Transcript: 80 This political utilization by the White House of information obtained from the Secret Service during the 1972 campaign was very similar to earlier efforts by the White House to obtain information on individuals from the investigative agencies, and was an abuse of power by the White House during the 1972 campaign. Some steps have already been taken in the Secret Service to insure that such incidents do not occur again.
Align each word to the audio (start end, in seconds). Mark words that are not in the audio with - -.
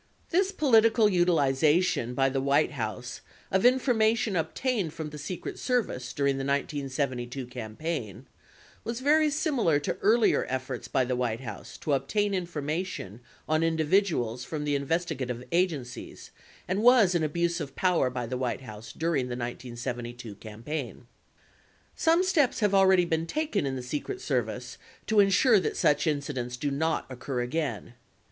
80 0.31 0.37
This 0.39 0.51
political 0.51 1.07
utilization 1.09 2.15
by 2.15 2.27
the 2.27 2.41
White 2.41 2.71
House 2.71 3.21
of 3.51 3.67
information 3.67 4.35
obtained 4.35 4.93
from 4.93 5.11
the 5.11 5.19
Secret 5.19 5.59
Service 5.59 6.11
during 6.11 6.39
the 6.39 6.43
1972 6.43 7.45
campaign 7.45 8.25
was 8.83 8.99
very 8.99 9.29
similar 9.29 9.79
to 9.81 9.97
earlier 10.01 10.47
efforts 10.49 10.87
by 10.87 11.05
the 11.05 11.15
White 11.15 11.41
House 11.41 11.77
to 11.77 11.93
obtain 11.93 12.33
information 12.33 13.19
on 13.47 13.61
individuals 13.61 14.43
from 14.43 14.65
the 14.65 14.73
investigative 14.73 15.43
agencies, 15.51 16.31
and 16.67 16.81
was 16.81 17.13
an 17.13 17.21
abuse 17.23 17.59
of 17.59 17.75
power 17.75 18.09
by 18.09 18.25
the 18.25 18.39
White 18.39 18.61
House 18.61 18.91
during 18.91 19.25
the 19.25 19.35
1972 19.37 20.33
campaign. 20.37 21.05
Some 21.95 22.23
steps 22.23 22.59
have 22.61 22.73
already 22.73 23.05
been 23.05 23.27
taken 23.27 23.67
in 23.67 23.75
the 23.75 23.83
Secret 23.83 24.19
Service 24.19 24.79
to 25.05 25.19
insure 25.19 25.59
that 25.59 25.77
such 25.77 26.07
incidents 26.07 26.57
do 26.57 26.71
not 26.71 27.05
occur 27.07 27.41
again. 27.41 27.93